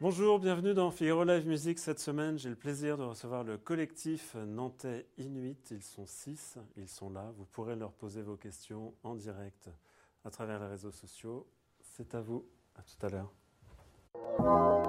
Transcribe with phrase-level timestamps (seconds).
[0.00, 1.78] Bonjour, bienvenue dans Figaro Live Music.
[1.78, 5.70] Cette semaine, j'ai le plaisir de recevoir le collectif nantais Inuit.
[5.70, 7.32] Ils sont six, ils sont là.
[7.36, 9.70] Vous pourrez leur poser vos questions en direct
[10.24, 11.46] à travers les réseaux sociaux.
[11.80, 12.44] C'est à vous.
[12.74, 14.79] À tout à l'heure.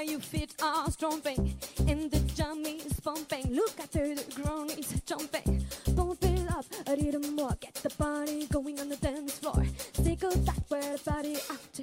[0.00, 1.54] While your feet are stomping.
[1.86, 3.54] And the jump is pumping.
[3.54, 5.64] Look at the ground is jumping.
[5.94, 7.54] Pump it up a little more.
[7.60, 9.62] Get the body going on the dance floor.
[9.92, 11.80] Take a back where the body out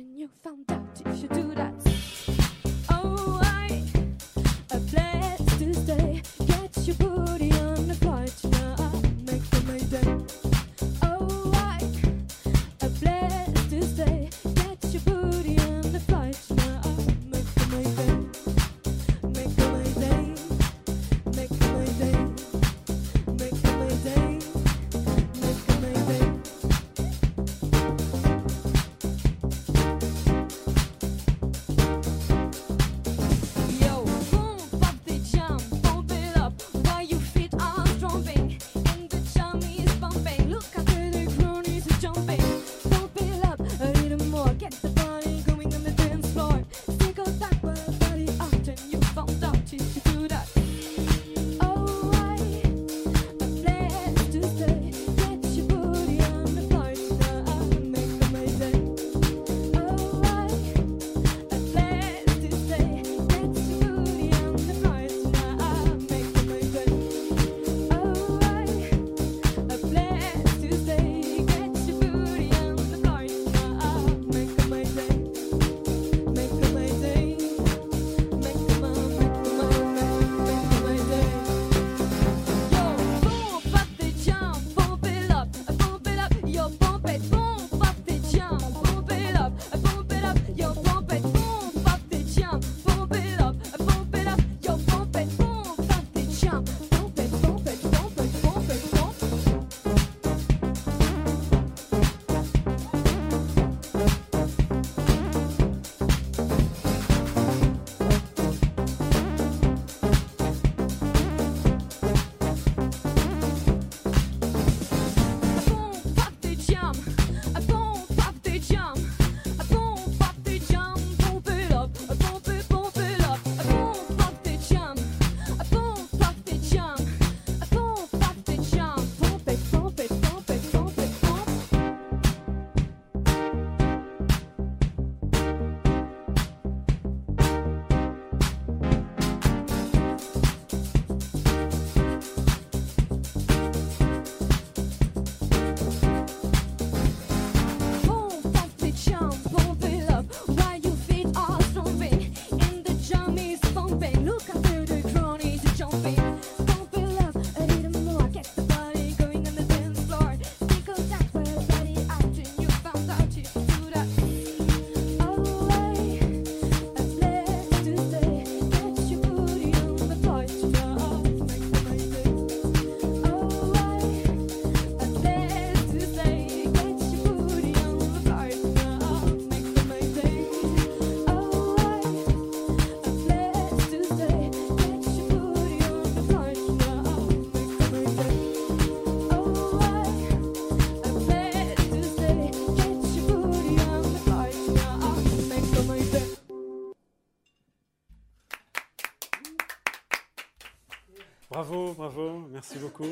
[201.57, 203.09] Bravo, bravo, merci beaucoup.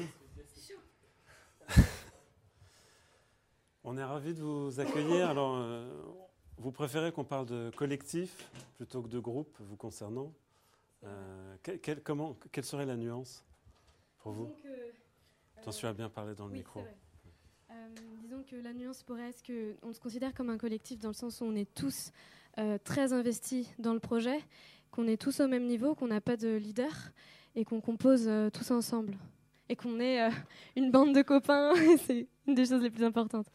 [3.83, 5.27] On est ravis de vous accueillir.
[5.31, 5.91] Alors, euh,
[6.59, 8.47] vous préférez qu'on parle de collectif
[8.77, 10.31] plutôt que de groupe vous concernant
[11.05, 13.43] Euh, que- quel- comment, Quelle serait la nuance
[14.19, 14.51] pour vous
[15.57, 16.81] Attention à bien parler dans le Oui, micro.
[17.71, 17.87] Euh,
[18.21, 19.41] disons que la nuance pourrait être
[19.81, 22.11] qu'on se considère comme un collectif dans le sens où on est tous
[22.59, 24.37] euh, très investis dans le projet,
[24.91, 26.91] qu'on est tous au même niveau, qu'on n'a pas de leader
[27.55, 29.17] et qu'on compose euh, tous ensemble.
[29.69, 30.29] Et qu'on est euh,
[30.75, 31.73] une bande de copains,
[32.05, 33.47] c'est une des choses les plus importantes.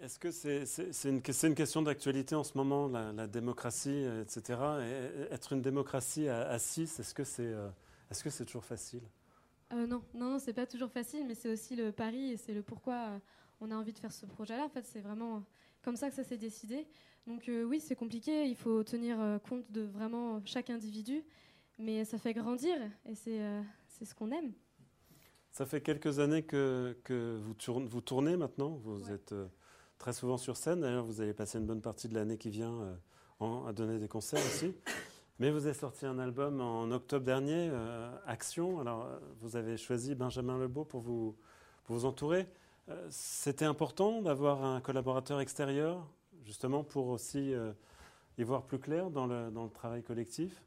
[0.00, 4.58] Est-ce que c'est une, question d'actualité en ce moment, la, la démocratie, euh, etc.
[4.82, 7.24] Et être une démocratie à, six, est-ce que
[8.30, 9.02] c'est toujours facile?
[9.72, 12.52] Euh, non, non, non, c'est pas toujours facile, mais c'est aussi le pari et c'est
[12.52, 13.18] le pourquoi
[13.60, 14.64] on a envie de faire ce projet-là.
[14.64, 15.42] En fait, c'est vraiment
[15.82, 16.86] comme ça que ça s'est décidé.
[17.26, 19.16] Donc euh, oui, c'est compliqué, il faut tenir
[19.48, 21.22] compte de vraiment chaque individu,
[21.78, 22.76] mais ça fait grandir
[23.06, 23.62] et c'est euh,
[24.04, 24.52] ce qu'on aime.
[25.50, 28.70] Ça fait quelques années que, que vous, tourne- vous tournez maintenant.
[28.82, 29.12] Vous Ouais.
[29.14, 29.46] êtes euh,
[29.98, 30.80] très souvent sur scène.
[30.80, 32.94] D'ailleurs, vous allez passer une bonne partie de l'année qui vient euh,
[33.40, 34.74] en- à donner des concerts aussi.
[35.38, 38.80] Mais vous avez sorti un album en octobre dernier, euh, Action.
[38.80, 39.08] Alors,
[39.40, 41.36] vous avez choisi Benjamin Lebeau pour vous,
[41.84, 42.46] pour vous entourer.
[43.10, 46.06] C'était important d'avoir un collaborateur extérieur,
[46.44, 47.52] justement, pour aussi
[48.38, 50.62] y voir plus clair dans le, dans le travail collectif?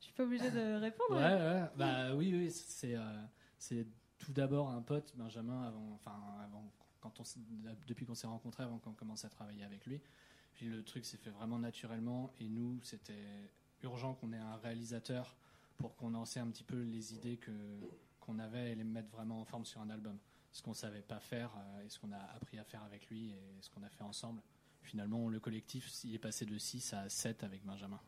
[0.00, 1.16] Je suis pas obligée de répondre.
[1.16, 3.22] Ouais, ouais, bah oui, oui, c'est euh,
[3.58, 3.86] c'est
[4.18, 6.14] tout d'abord un pote, Benjamin, avant, enfin,
[6.44, 7.24] avant, quand on,
[7.86, 10.00] depuis qu'on s'est rencontrés, avant qu'on commence à travailler avec lui.
[10.54, 13.52] Puis le truc s'est fait vraiment naturellement, et nous, c'était
[13.82, 15.36] urgent qu'on ait un réalisateur
[15.76, 17.52] pour qu'on sait un petit peu les idées que
[18.20, 20.18] qu'on avait et les mettre vraiment en forme sur un album.
[20.52, 23.30] Ce qu'on savait pas faire euh, et ce qu'on a appris à faire avec lui
[23.30, 24.42] et ce qu'on a fait ensemble.
[24.82, 28.00] Finalement, le collectif il est passé de 6 à 7 avec Benjamin.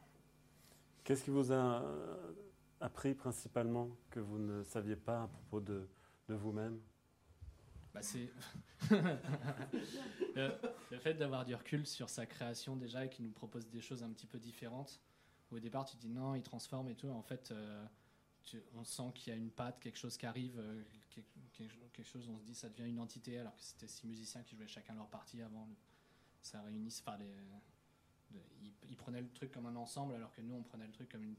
[1.04, 2.33] Qu'est-ce qui vous a euh,
[2.80, 5.88] appris principalement que vous ne saviez pas à propos de,
[6.28, 6.80] vous-même?
[7.92, 8.30] Bah, c'est
[10.37, 14.04] le, fait d'avoir du recul sur sa création déjà et qu'il nous propose des choses
[14.04, 15.00] un petit peu différentes.
[15.50, 17.09] Au départ, tu dis non, il transforme et tout.
[17.09, 17.85] En fait, euh,
[18.76, 20.85] on sent qu'il y a une patte, quelque chose qui arrive, euh,
[21.92, 24.54] quelque, chose, on se dit ça devient une entité, alors que c'était six musiciens qui
[24.54, 25.69] jouaient chacun leur partie avant.
[26.42, 27.35] Ça réunissait, enfin, les-
[28.88, 31.25] ils, prenaient le truc comme un ensemble, alors que nous, on prenait le truc comme
[31.25, 31.37] une,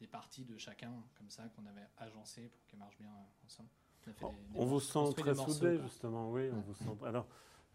[0.00, 3.68] des parties de chacun, comme ça, qu'on avait agencé pour qu'elles marchent bien euh, ensemble.
[4.06, 5.86] On, a fait des- des On vous sent très des morceaux, soudé, quoi.
[5.86, 7.04] justement, oui, on vous sent.
[7.04, 7.26] Alors,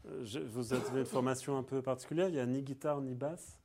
[0.06, 3.16] euh, je- vous avez une formation un peu particulière, il n'y a ni guitare ni
[3.16, 3.58] basse,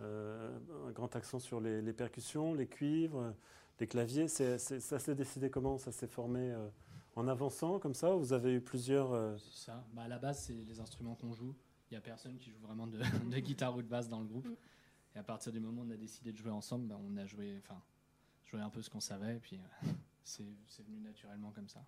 [0.00, 3.34] euh, un grand accent sur les, les percussions, les cuivres,
[3.80, 4.28] les claviers.
[4.28, 6.68] Ça s'est décidé comment Ça s'est formé euh,
[7.16, 9.12] en avançant, comme ça ou Vous avez eu plusieurs...
[9.12, 9.84] euh, C'est ça.
[9.92, 11.54] Bah, à la base, c'est les instruments qu'on joue.
[11.90, 12.98] Il n'y a personne qui joue vraiment de,
[13.30, 14.46] de guitare ou de basse dans le groupe.
[14.46, 14.56] Mm.
[15.16, 17.24] Et à partir du moment où on a décidé de jouer ensemble, bah, on a
[17.26, 17.80] joué, enfin,
[18.44, 19.36] joué un peu ce qu'on savait.
[19.36, 19.88] Et puis, euh,
[20.24, 20.44] c'est
[20.86, 21.80] venu naturellement comme ça.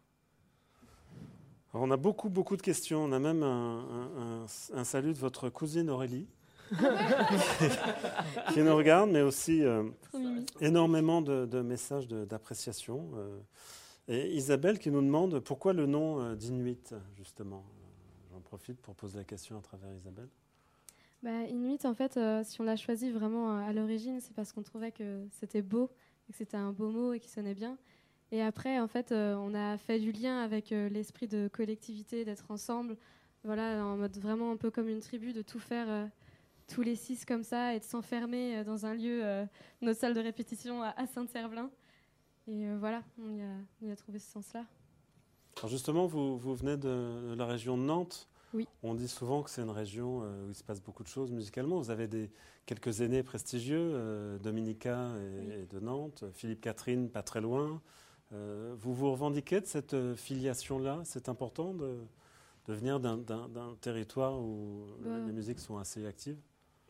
[1.73, 3.05] Alors, on a beaucoup, beaucoup de questions.
[3.05, 6.27] On a même un, un- un- un salut de votre cousine Aurélie,
[8.53, 9.89] qui nous regarde, mais aussi euh,
[10.61, 13.11] énormément de, de messages d'appréciation.
[13.17, 13.39] euh.
[14.09, 17.65] et Isabelle qui nous demande pourquoi le nom euh, d'Inuit, justement.
[18.51, 20.29] Profite pour poser la question à travers Isabelle?
[21.23, 24.53] Bah, Inuit, en fait, euh, si on l'a choisi vraiment euh, à l'origine, c'est parce
[24.53, 25.89] qu'on trouvait que c'était beau
[26.29, 27.79] et que c'était un beau mot et qui sonnait bien.
[28.33, 32.25] Et après, en fait, euh, on a fait du lien avec euh, l'esprit de collectivité,
[32.25, 32.97] d'être ensemble,
[33.45, 36.11] voilà, en mode vraiment un peu comme une tribu, de tout faire
[36.67, 39.47] tous les six comme ça et de s'enfermer dans un lieu,
[39.81, 41.71] notre salle de répétition à, à Saint-Herblain.
[42.49, 44.67] Et voilà, on y, a, on y a trouvé ce sens-là.
[45.57, 48.29] Alors justement, vous, vous venez de la région de Nantes.
[48.53, 48.67] Oui.
[48.83, 51.31] On dit souvent que c'est une région euh, où il se passe beaucoup de choses
[51.31, 51.79] musicalement.
[51.79, 52.31] Vous avez des,
[52.67, 55.53] quelques aînés prestigieux, euh, Dominica et, Oui.
[55.63, 57.81] et de Nantes, Philippe Catherine, pas très loin.
[58.33, 61.01] Euh, vous vous revendiquez de cette filiation-là?
[61.05, 61.99] C'est important de,
[62.67, 63.19] de venir d'un-
[63.81, 65.11] territoire où Bah.
[65.27, 66.39] les musiques sont assez actives?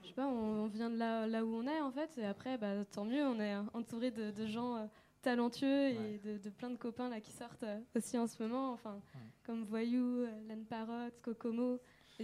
[0.03, 2.25] Je sais pas, on, on vient de là, là où on est en fait, et
[2.25, 4.89] après, bah, tant mieux, on est entouré de, de gens
[5.23, 6.15] talentueux Ouais.
[6.15, 8.95] et de, de plein de copains là qui sortent euh, aussi en ce moment, enfin,
[9.15, 9.21] Ouais.
[9.45, 11.81] comme Voyou, euh, Laine Parotte, Kokomo.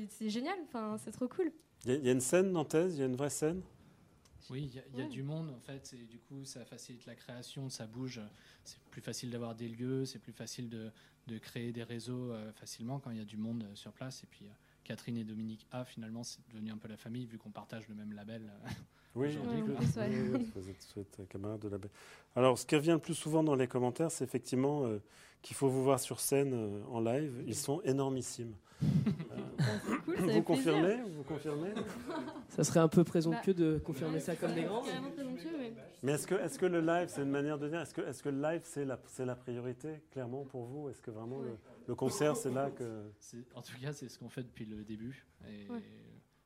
[0.09, 1.51] C'est génial, enfin, c'est trop cool.
[1.85, 3.63] Il y, a- il y a une scène nantaise, il y a une vraie scène?
[4.51, 5.11] Oui, il y a, il y a Ouais.
[5.11, 8.21] du monde en fait, et du coup ça facilite la création, ça bouge.
[8.65, 10.91] C'est plus facile d'avoir des lieux, c'est plus facile de,
[11.27, 14.23] de créer des réseaux euh, facilement quand il y a du monde euh, sur place.
[14.23, 14.51] Et puis euh,
[14.87, 17.95] Catherine et Dominique A, finalement, c'est devenu un peu la famille vu qu'on partage le
[17.97, 18.43] même label.
[18.65, 18.71] euh.
[19.17, 19.37] Oui,
[20.55, 21.91] vous êtes, vous êtes camarade de la baie.
[22.37, 24.99] Alors, ce qui revient le plus souvent dans les commentaires, c'est effectivement euh,
[25.43, 27.43] qu'il faut vous voir sur scène euh, en live.
[27.47, 28.55] Ils sont énormissimes.
[28.83, 28.87] Euh,
[29.87, 30.45] cool, vous fait plaisir.
[30.45, 30.97] confirmez?
[31.17, 31.71] Vous confirmez?
[32.51, 34.83] Ça serait un peu présomptueux Bah, de confirmer ça comme des grands.
[36.07, 38.23] Mais est-ce que, est que le live, c'est une manière de dire Est-ce que, est
[38.23, 40.89] que le live, c'est la, priorité, clairement, pour vous?
[40.89, 41.41] Est-ce que vraiment
[41.89, 43.11] le, concert, c'est là que.
[43.57, 45.27] En tout cas, c'est ce qu'on fait depuis le début.
[45.49, 45.83] Et Ouais.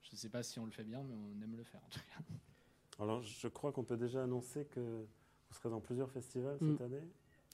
[0.03, 1.89] je ne sais pas si on le fait bien, mais on aime le faire en
[1.91, 3.03] tout cas.
[3.03, 6.73] Alors, je crois qu'on peut déjà annoncer que vous serez dans plusieurs festivals Mm.
[6.73, 7.09] cette année.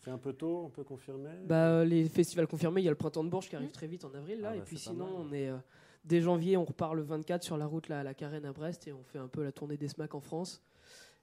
[0.04, 1.30] C'est un peu tôt, on peut confirmer?
[1.44, 3.88] Bah, euh, les festivals confirmés, il y a le printemps de Bourges qui arrive très
[3.88, 5.56] vite en avril là, Ah et bah, puis sinon on est euh,
[6.04, 8.86] dès janvier, on repart le 24 sur la route là, à la Carène à Brest
[8.86, 10.62] et on fait un peu la tournée des SMAC en France.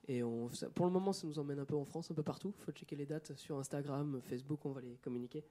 [0.08, 2.54] Et on, pour le moment, ça nous emmène un peu en France, un peu partout.
[2.60, 5.46] Faut checker les dates sur Instagram, Facebook, on va les communiquer.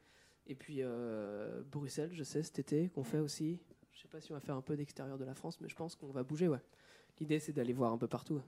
[0.46, 3.58] Et puis euh, Bruxelles, je sais cet été qu'on fait aussi.
[3.92, 5.74] Je sais pas si on va faire un peu d'extérieur de la France, mais je
[5.76, 6.48] pense qu'on va bouger.
[6.48, 6.60] Ouais.
[7.20, 8.40] L'idée c'est d'aller voir un peu partout.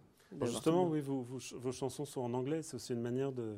[0.42, 2.62] justement, oui, vous- vos chansons sont en anglais.
[2.62, 3.56] C'est aussi une manière de,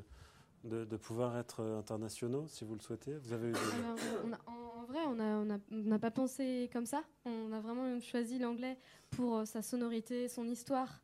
[0.65, 3.15] de, de pouvoir être euh, internationaux, si vous le souhaitez.
[3.17, 5.77] Vous avez eu des- Alors, on a- en, en vrai, on n'a on a, on
[5.89, 7.03] n'a pas pensé comme ça.
[7.25, 8.77] On a vraiment choisi l'anglais
[9.11, 11.01] pour euh, sa sonorité, son histoire.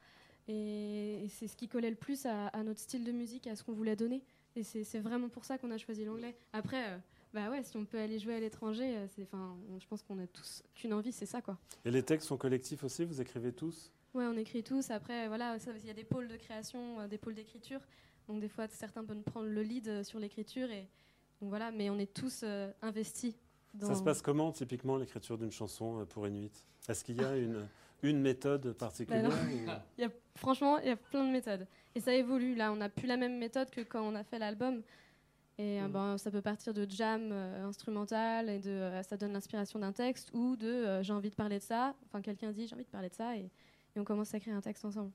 [0.49, 3.57] Et, et c'est ce qui collait le plus à, à notre style de musique, à
[3.57, 4.23] ce qu'on voulait donner.
[4.55, 6.37] Et c'est vraiment pour ça qu'on a choisi l'anglais.
[6.53, 6.99] Après, euh,
[7.33, 10.27] bah ouais, si on peut aller jouer à l'étranger, euh, enfin, je pense qu'on a
[10.27, 11.57] tous qu'une envie, c'est ça quoi.
[11.85, 13.91] Et les textes sont collectifs aussi, vous écrivez tous?
[14.13, 14.91] Ouais, on écrit tous.
[14.91, 17.81] Après, voilà, il y a des pôles de création, euh, des pôles d'écriture.
[18.29, 20.71] Donc des fois, certains peuvent prendre le lead sur l'écriture.
[20.71, 20.87] Et
[21.41, 23.35] donc voilà, mais on est tous euh, investis.
[23.73, 23.87] Dans...
[23.87, 26.53] Ça se passe comment typiquement l'écriture d'une chanson pour Inuit?
[26.89, 27.67] Est-ce qu'il y a une,
[28.03, 31.67] une méthode particulière Bah ou- Il y a, franchement, il y a plein de méthodes.
[31.95, 32.55] Et ça évolue.
[32.55, 34.83] Là, on n'a plus la même méthode que quand on a fait l'album.
[35.59, 35.93] Et euh, Mhm.
[35.93, 39.93] ben, ça peut partir de jam euh, instrumental et de euh, ça donne l'inspiration d'un
[39.93, 41.95] texte ou de euh, j'ai envie de parler de ça.
[42.07, 43.51] Enfin, quelqu'un dit j'ai envie de parler de ça et,
[43.95, 45.13] et on commence à créer un texte ensemble.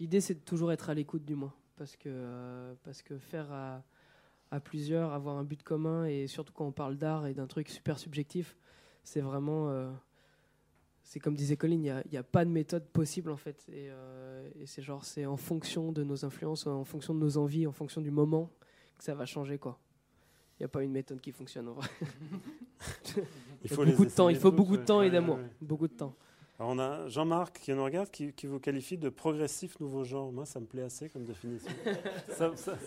[0.00, 1.54] L'idée, c'est de toujours être à l'écoute du moins.
[1.76, 3.84] Parce que, euh, parce que faire à,
[4.50, 7.68] à plusieurs, avoir un but commun, et surtout quand on parle d'art et d'un truc
[7.68, 8.56] super subjectif,
[9.04, 9.68] c'est vraiment.
[11.04, 13.36] C'est comme disait Colin, il n'y a, il y a pas de méthode possible en
[13.36, 13.64] fait.
[13.68, 17.36] Et, euh, et c'est genre, c'est en fonction de nos influences, en fonction de nos
[17.36, 18.50] envies, en fonction du moment,
[18.98, 19.78] que ça va changer quoi.
[20.58, 21.88] Il n'y a pas une méthode qui fonctionne en vrai.
[23.64, 25.38] Il faut beaucoup de temps, il faut beaucoup de temps et d'amour.
[25.60, 26.14] Beaucoup de temps.
[26.64, 30.32] Alors on a Jean-Marc qui nous regarde, qui, qui vous qualifie de progressif nouveau genre.
[30.32, 31.70] Moi, ça me plaît assez comme définition.
[32.30, 32.78] ça, ça-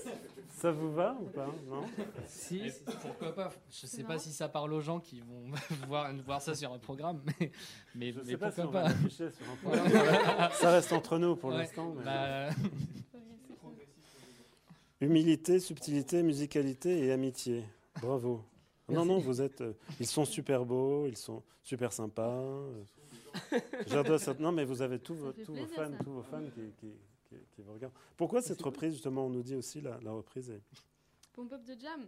[0.50, 1.84] ça vous va ou pas Non?
[2.26, 2.72] Si, Mais
[3.04, 3.52] pourquoi pas?
[3.70, 4.16] Je sais marrant.
[4.16, 5.52] pas si ça parle aux gens qui vont
[5.88, 7.52] voir, voir ça sur un programme, mais,
[7.94, 8.90] mais, Je mais sais pas si pourquoi on va pas?
[8.90, 10.52] l'afficher sur un programme.
[10.54, 11.94] Ça reste- entre nous pour Ouais, l'instant.
[12.00, 12.50] mais- bah,
[15.02, 17.64] Humilité, subtilité, musicalité et amitié.
[18.02, 18.42] Bravo.
[18.90, 19.62] Non, non, vous êtes.
[19.62, 22.24] euh, ils sont super beaux, ils sont super sympas.
[22.32, 22.72] euh.
[23.88, 24.34] J'adore ça.
[24.40, 25.32] Non, mais vous avez tous vos,
[25.68, 26.04] fans, ça.
[26.04, 26.94] tous vos fans qui, qui-
[27.30, 27.94] qui- qui vous regardent.
[28.16, 30.62] Pourquoi cette reprise, justement, on nous dit aussi la, la reprise est-
[31.34, 32.06] Pump Up de Jam.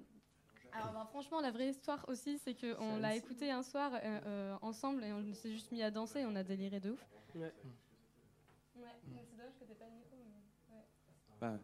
[0.71, 4.55] Alors ben, franchement, la vraie histoire aussi, c'est qu'on l'a écouté un soir euh, euh,
[4.61, 7.05] ensemble et on s'est juste mis à danser et on a déliré de ouf.
[7.35, 7.41] Ouais.
[8.75, 10.15] Ouais, c'est dommage que t'aies pas le micro.
[10.69, 10.75] mais-
[11.41, 11.59] Bah.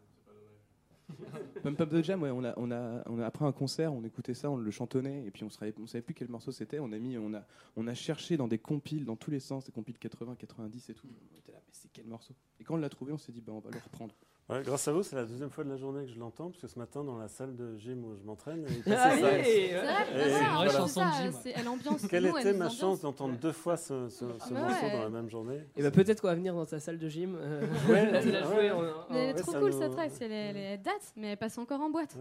[1.63, 4.03] Pump Up the Jam, ouais, on a, on a, on a après un concert, on
[4.03, 6.79] écoutait ça, on le chantonnait, et puis on savait, on savait plus quel morceau c'était.
[6.79, 7.43] On a mis, on a,
[7.75, 10.93] on a cherché dans des compiles, dans tous les sens, des compiles 80, 90 et
[10.93, 11.07] tout.
[11.07, 12.33] On était là, mais c'est quel morceau?
[12.59, 14.15] Et quand on l'a trouvé, on s'est dit, bah, on va le reprendre.
[14.47, 16.61] Ouais, grâce à vous, c'est la deuxième fois de la journée que je l'entends, parce
[16.61, 19.27] que ce matin, dans la salle de gym où je m'entraîne, il passait Allez, ça.
[19.43, 21.39] C'est euh, une vraie chanson c'est de gym.
[21.41, 22.07] c'est- Elle ambiance.
[22.07, 22.77] Quelle nous, était ma ambiance.
[22.79, 24.59] chance d'entendre deux fois ce, ce- ce Ouais.
[24.61, 27.09] morceau dans la même journée Et bah peut-être qu'on va venir dans ta salle de
[27.09, 27.35] gym.
[27.35, 28.71] euh, Ouais, jouer
[29.09, 31.89] Mais elle est trop cool nous- cette track, elle, date, mais elle passe encore en
[31.89, 32.15] boîte.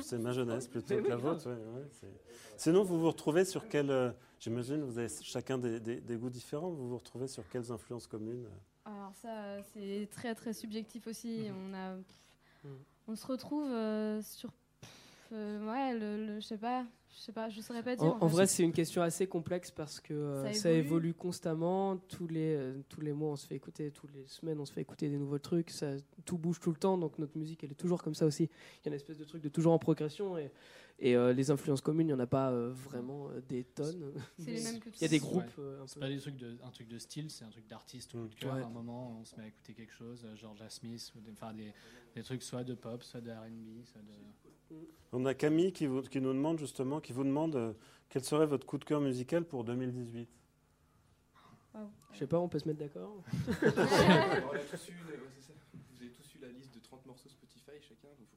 [0.00, 1.48] C'est- ma jeunesse plutôt que la vôtre.
[2.56, 3.90] Sinon, vous vous retrouvez sur quel.
[3.90, 4.10] euh,
[4.40, 6.70] J'imagine vous avez chacun des, goûts différents.
[6.70, 8.46] Vous vous retrouvez sur quelles influences communes
[8.92, 11.48] Alors ça, c'est très très subjectif aussi.
[11.50, 11.96] On a,
[12.64, 12.78] Mhm.
[13.08, 14.52] on se retrouve euh, sur,
[15.36, 18.16] ouais, le, le- je sais pas, je sais pas, je saurais pas dire.
[18.20, 21.14] En, vrai, c'est une question assez complexe parce que euh, Ça ça, évolue.
[21.14, 21.96] constamment.
[21.96, 24.72] Tous les, euh, tous les mois, on se fait écouter, toutes les semaines, on se
[24.72, 25.70] fait écouter des nouveaux trucs.
[25.70, 25.92] Ça,
[26.24, 28.44] tout bouge tout le temps, donc notre musique, elle est toujours comme ça aussi.
[28.44, 30.36] Il y a une espèce de truc de toujours en progression.
[30.38, 30.50] Et,
[30.98, 34.12] et euh, les influences communes, il n'y en a pas euh, vraiment euh, des tonnes.
[34.38, 35.20] c'est les mêmes que Il y a des Ouais.
[35.20, 37.66] groupes euh, un c'est pas des trucs de, un truc de style, c'est un truc
[37.66, 38.54] d'artiste ou de cœur.
[38.54, 38.62] Ouais.
[38.62, 41.32] À un moment, on se met à écouter quelque chose, euh, Georgia Smith, ou des,
[41.32, 41.72] enfin, des,
[42.14, 44.41] des trucs soit de pop, soit de R&B, soit de...
[45.12, 47.72] On a Camille qui, vous- qui nous demande justement, qui vous demande euh,
[48.08, 50.28] quel serait votre coup de cœur musical pour 2018.
[52.12, 53.22] Je sais pas, on peut se mettre d'accord.
[53.32, 55.52] on a tous eu, une- ouais, c'est ça.
[55.72, 58.28] Vous avez tous eu la liste de 30 morceaux Spotify chacun, donc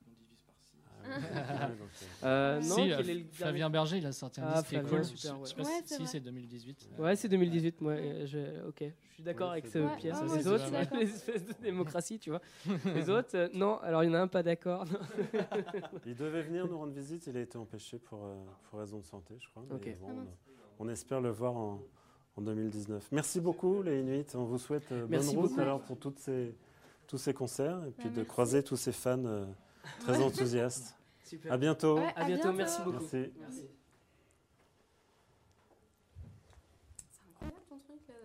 [1.08, 1.68] euh,
[2.24, 4.54] Euh, non, si, quel euh, est le dernier Flavien Berger, il a sorti un Ah,
[4.62, 5.06] disque Flavien, cool.
[5.06, 5.64] super, Je- je sais ouais.
[5.64, 6.12] pas Ouais, si- c'est si vrai.
[6.12, 6.90] c'est 2018.
[6.98, 7.82] Ouais, c'est 2018.
[7.82, 8.78] Moi, je- ok,
[9.10, 9.78] je suis d'accord avec ce.
[9.80, 10.66] Ouais, ouais, les autres,
[11.00, 12.42] les espèces de démocratie, tu vois.
[12.96, 13.78] Les autres, euh, non.
[13.80, 14.86] Alors, il y en a un pas d'accord.
[16.06, 18.36] il devait venir nous rendre visite, il a été empêché pour, euh,
[18.70, 19.64] pour raison de santé, je crois.
[19.70, 19.98] mais Ok.
[20.00, 20.14] bon, Ah,
[20.80, 21.80] on- espère le voir en,
[22.38, 23.08] en 2019.
[23.12, 24.26] Merci beaucoup les Inuits.
[24.36, 25.62] On vous souhaite euh, bonne Merci route beaucoup.
[25.62, 26.56] alors pour toutes ces,
[27.08, 28.28] tous ces concerts et puis de merci.
[28.28, 29.46] croiser tous ces fans euh,
[30.00, 30.96] très enthousiastes.
[31.24, 31.52] Super.
[31.54, 31.98] À bientôt.
[31.98, 32.14] Ouais.
[32.16, 32.44] À À bientôt.
[32.44, 32.58] bientôt.
[32.58, 33.00] Merci beaucoup.
[33.12, 33.32] Merci.
[33.40, 33.64] Merci.
[37.12, 38.16] C'est incroyable ton truc là,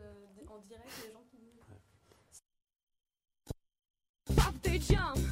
[0.54, 1.38] en direct, les gens qui.
[4.94, 5.29] Jump.